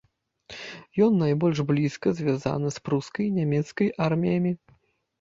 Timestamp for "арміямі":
4.11-4.61